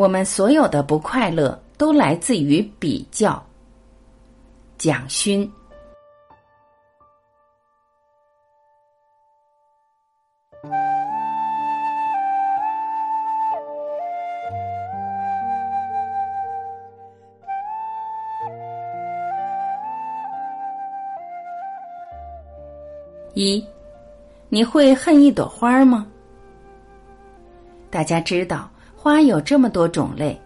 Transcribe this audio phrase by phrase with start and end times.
[0.00, 3.44] 我们所有的不快乐都来自于比较。
[4.78, 5.52] 蒋勋。
[23.34, 23.62] 一，
[24.48, 26.06] 你会恨一朵花吗？
[27.90, 28.69] 大家知道，
[29.02, 30.38] 花有这么多种类：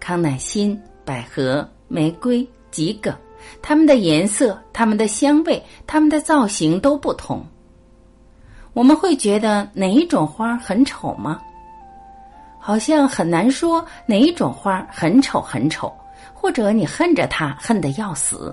[0.00, 3.14] 康乃馨、百合、玫瑰、桔梗。
[3.62, 7.46] 它们的颜色、它们的香味、它们的造型都不同。
[8.72, 11.40] 我们会觉得哪一种花很丑吗？
[12.58, 15.92] 好像很难说哪一种花很丑很丑，
[16.34, 18.52] 或者你恨着它恨得要死，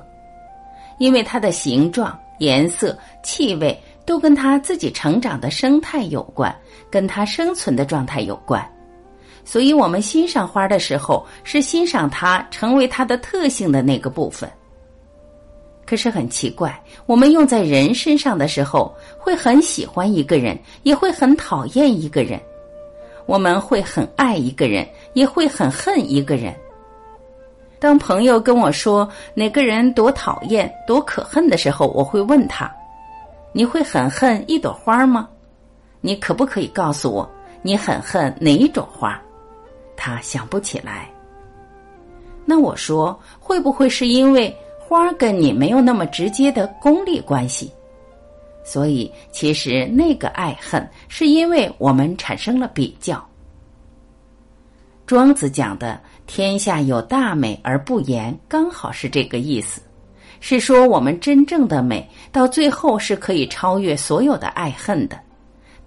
[1.00, 3.76] 因为它的形状、颜色、气味。
[4.06, 6.56] 都跟他自己成长的生态有关，
[6.90, 8.66] 跟他生存的状态有关，
[9.48, 14.52] 所以我们欣赏花的时候，是欣赏它成为它的特性的那个部分。
[15.86, 22.38] 可是很奇怪，我们用在人身上的时候，会很喜欢一个人，也会很讨厌一个人；
[23.26, 26.54] 我们会很爱一个人，也会很恨一个人。
[27.80, 32.70] 当朋友跟我说哪个人多讨厌、多可恨的时候，我会问他。
[33.54, 35.30] 你会很恨一朵花吗？
[36.02, 39.18] 你可不可以告诉我，你很恨哪一种花？
[39.98, 41.10] 他想不起来。
[42.46, 47.70] 那我说，会不会是因为花跟你没有那么直接的功利关系？
[48.64, 53.22] 所以，其实那个爱恨是因为我们产生了比较。
[55.06, 59.82] 庄子讲的“天下有大美而不言”，刚好是这个意思。
[60.40, 65.18] 是说，我们真正的美，到最后是可以超越所有的爱恨的。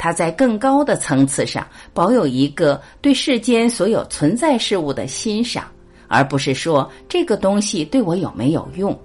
[0.03, 5.65] 它在更高的层次上，保有一个对世间所有存在事物的欣赏，
[6.09, 8.99] 而不是说这个东西对我有没有用。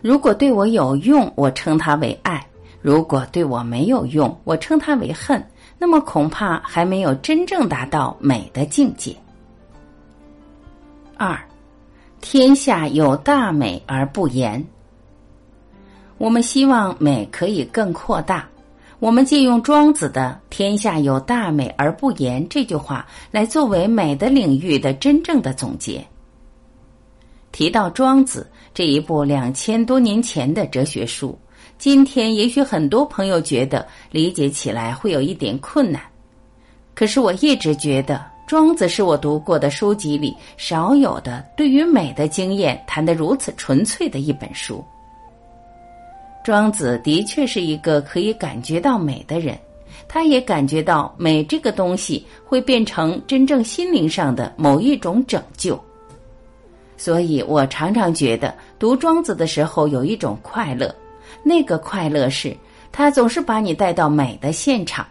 [0.00, 2.38] 如果对我有用，我称它为爱；
[2.80, 5.44] 如果对我没有用，我称它为恨。
[5.76, 9.16] 那么恐怕还没有真正达到美的境界。
[11.16, 11.36] 二。
[12.24, 14.64] 天下有大美而不言。
[16.18, 18.48] 我们希望美可以更扩大，
[19.02, 26.06] 我们借用庄子的“天下有大美而不言”这句话来作为美的领域的真正的总结。
[27.50, 31.36] 提到庄子这一部两千多年前的哲学书，
[31.78, 36.00] 今天也许很多朋友觉得理解起来会有一点困难，
[36.94, 38.24] 可是我一直觉得。
[38.46, 44.84] 庄子是我读过的书籍里少有的对于美的经验谈得如此纯粹的一本书。
[46.44, 49.56] 庄子的确是一个可以感觉到美的人，
[50.08, 55.80] 他也感觉到美这个东西会变成真正心灵上的某一种拯救。
[56.96, 60.94] 所以我常常觉得读庄子的时候有一种快乐，
[61.42, 62.56] 那个快乐是
[62.90, 65.06] 他总是把你带到美的现场。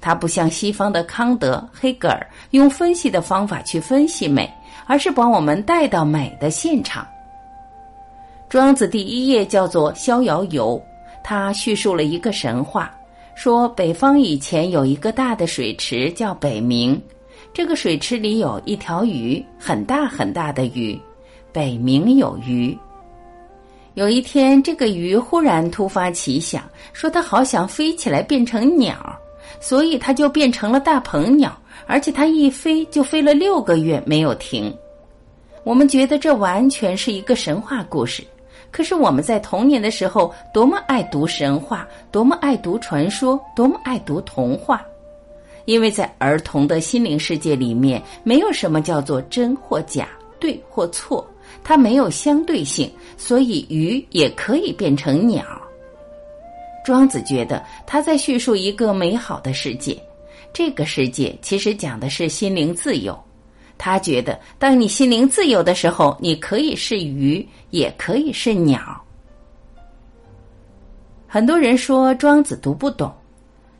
[0.00, 4.52] 他不像西方的康德、黑格尔用分析的方法去分析美，
[4.86, 7.06] 而是把我们带到美的现场。
[8.54, 10.80] 庄子第一页叫做《逍遥游》，
[11.24, 12.88] 他叙述了一个神话，
[13.34, 16.96] 说北方以前有一个大的水池叫北冥，
[17.52, 20.96] 这个水池里有一条鱼，很大很大的鱼，
[21.50, 22.78] 北冥有鱼。
[23.94, 26.62] 有一天，这个鱼忽然突发奇想，
[26.92, 28.94] 说它好想飞起来变成鸟。
[29.58, 34.72] 所以它就变成了大鹏鸟，而且它一飞就飞了六个月没有停。
[35.64, 38.22] 我们觉得这完全是一个神话故事，
[38.70, 44.84] 可是我们在童年的时候多么爱读神话，多么爱读传说，多么爱读童话，
[45.64, 50.08] 因为在儿童的心灵世界里面，没有什么叫做真或假、
[50.40, 51.24] 对或错，
[51.62, 55.44] 它没有相对性，所以鱼也可以变成鸟。
[56.84, 59.96] 庄子觉得他在叙述一个美好的世界，
[60.52, 63.18] 这个世界其实讲的是心灵自由。
[63.76, 69.00] 他觉得，当你心灵自由的时候，你可以是鱼，也可以是鸟。
[71.26, 73.12] 很多人说庄子读不懂，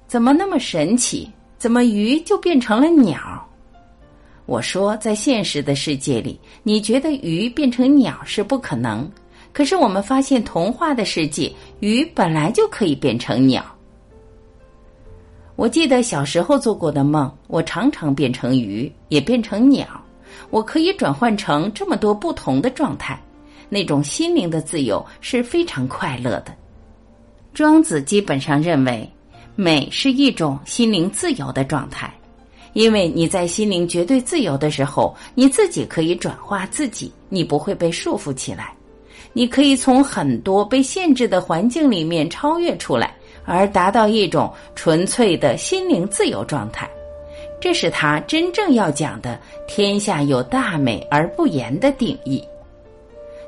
[0.07, 1.31] 怎么那么神奇？
[1.57, 3.19] 怎么鱼就变成了鸟？
[4.47, 9.11] 我说，在现实的世界里，你觉得鱼变成鸟是不可能。
[9.53, 11.51] 可是我们发现，童话的世界，
[11.81, 13.65] 鱼本来就可以变成鸟。
[15.57, 19.87] 我记得小时候做过的梦，我常常变成鱼，也变成鸟。
[20.51, 23.21] 我可以转换成这么多不同的状态，
[23.69, 26.47] 那种心灵的自由是非常快乐的。
[27.53, 29.09] 庄子基本上认为，
[29.55, 32.13] 美是一种心灵自由的状态，
[32.73, 38.75] 因为你在心灵绝对自由的时候，你自己可以转化自己，你不会被束缚起来，
[39.33, 43.15] 你可以从很多被限制的环境里面超越出来，
[43.45, 46.89] 而达到一种纯粹的心灵自由状态。
[47.61, 52.43] 这是他真正要讲的“天下有大美而不言”的定义。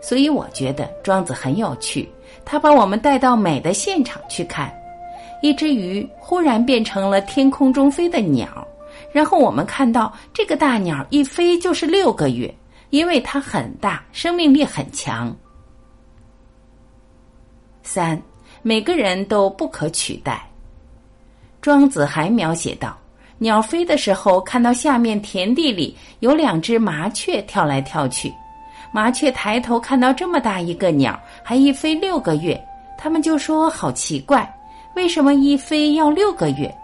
[0.00, 2.08] 所以我觉得庄子很有趣，
[2.44, 4.72] 他把我们带到美的现场去看，
[5.43, 8.66] 一只鱼忽然变成了天空中飞的鸟。
[9.12, 12.54] 然后我们看到这个大鸟一飞就是六个月，
[12.90, 15.34] 因为它很大，生命力很强。
[17.82, 18.20] 三，
[18.68, 20.44] 每个人都不可取代。
[21.62, 22.98] 庄子还描写到，
[23.38, 28.34] 鸟飞的时候看到下面田地里有两只麻雀跳来跳去，
[28.90, 32.60] 麻雀抬头看到这么大一个鸟，还一飞六个月，
[32.98, 34.52] 他们就说好奇怪，
[34.96, 36.76] 为什么一飞要六个月？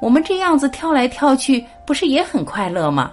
[0.00, 3.10] 我们这样子跳来跳去，不是也很快乐吗？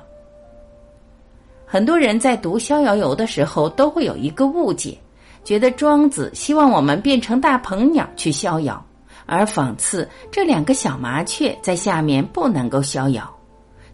[1.65, 4.95] 很多人在读《逍遥游》的时候，都会有一个误解，
[5.43, 8.83] 觉得庄子希望我们变成大鹏鸟去逍遥，
[9.25, 13.29] 而讽刺这两个小麻雀在下面不能够逍遥。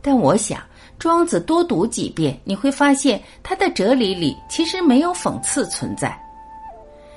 [0.01, 0.61] 但我想，
[0.99, 6.17] 庄子多读几遍，你会发现他的哲理里其实没有讽刺存在。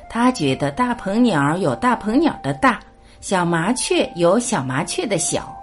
[0.08, 2.80] 他觉得大鹏鸟有大鹏鸟的大，
[3.20, 5.56] 小麻雀有小麻雀的小。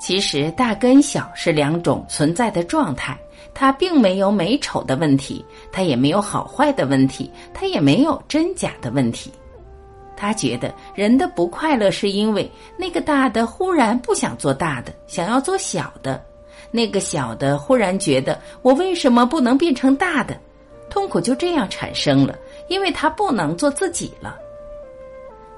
[0.00, 3.18] 其实大跟小是两种存在的状态，
[3.54, 9.32] 它并没有美丑的问题，它也没有好坏的问题，它也没有真假的问题。
[10.16, 16.20] 他觉得人的不快乐是因为那个大的忽然不想做大的，想要做小的；
[16.72, 20.36] 那个小的忽然觉得我为什么不能变成大的，
[20.90, 22.36] 痛苦就这样产生了，
[22.68, 24.36] 因为他不能做自己了。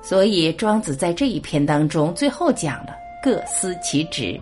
[0.03, 2.97] 所以庄子在这一篇当中最后讲了。
[3.23, 4.41] 各司其职，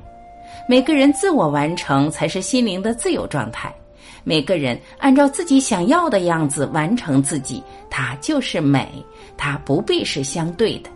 [0.69, 3.75] 每个人自我完成才是心灵的自由状态。
[4.25, 8.87] 每个人按照自己想要的样子完成自己，它就是美，
[9.37, 10.91] 它不必是相对的。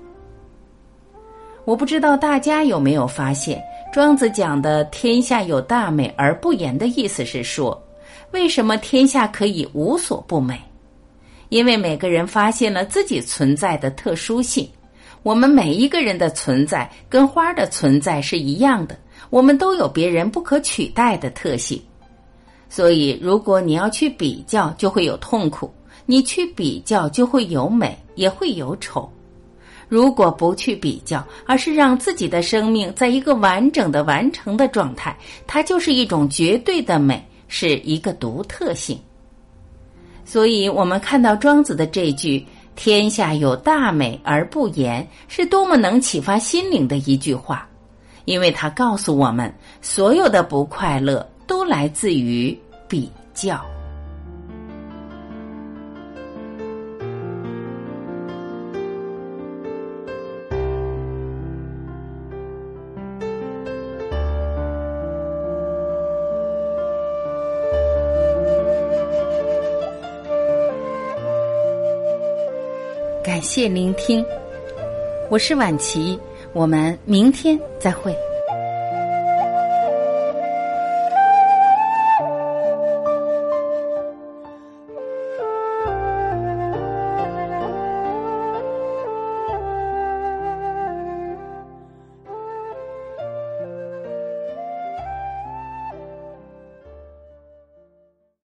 [1.65, 3.63] 我不知道大家有没有发现，
[3.93, 7.81] 庄子讲的“天下有大美而不言”的意思是说，
[8.33, 10.61] 为什么天下可以无所不美？
[11.49, 14.69] 因为每个人发现了自己存在的特殊性。
[15.23, 18.99] 我们每一个人的存在跟花的存在是一样的，
[19.31, 21.81] 我们都有别人不可取代的特性。
[22.69, 25.69] 所以，如果你要去比较，就会有痛苦；
[26.07, 29.11] 你去比较，就会有美，也会有丑。
[29.89, 35.17] 如果不去比较，而是让自己的生命在一个完整的完成的状态，
[35.47, 38.99] 它就是一种绝对的美，是一个独特性。
[40.25, 42.47] 所以我们看到庄子的这句。
[42.75, 47.69] 天下有大美而不言，是多么能启发心灵的一句话，
[48.25, 52.59] 因为它告诉我们，所有的不快乐都来自于
[52.89, 53.61] 比较。
[73.25, 74.25] 感谢聆听，
[75.29, 76.19] 我是婉琪，
[76.53, 78.32] 我们明天再会。